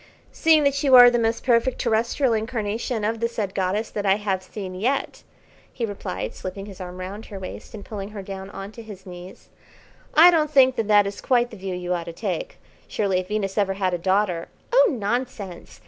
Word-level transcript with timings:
"Seeing 0.31 0.63
that 0.63 0.81
you 0.81 0.95
are 0.95 1.11
the 1.11 1.19
most 1.19 1.43
perfect 1.43 1.77
terrestrial 1.77 2.33
incarnation 2.33 3.03
of 3.03 3.19
the 3.19 3.27
said 3.29 3.53
goddess 3.53 3.91
that 3.91 4.03
I 4.03 4.15
have 4.15 4.41
seen 4.41 4.73
yet," 4.73 5.21
he 5.71 5.85
replied, 5.85 6.33
slipping 6.33 6.65
his 6.65 6.81
arm 6.81 6.99
round 6.99 7.27
her 7.27 7.37
waist 7.37 7.75
and 7.75 7.85
pulling 7.85 8.09
her 8.09 8.23
down 8.23 8.49
on 8.49 8.71
to 8.71 8.81
his 8.81 9.05
knees, 9.05 9.49
"I 10.15 10.31
don't 10.31 10.49
think 10.49 10.75
that 10.77 10.87
that 10.87 11.05
is 11.05 11.21
quite 11.21 11.51
the 11.51 11.55
view 11.57 11.75
you 11.75 11.93
ought 11.93 12.05
to 12.05 12.13
take. 12.13 12.57
Surely 12.87 13.19
if 13.19 13.27
Venus 13.27 13.59
ever 13.59 13.73
had 13.73 13.93
a 13.93 13.99
daughter" 13.99 14.47
"Oh, 14.73 14.87
nonsense! 14.91 15.79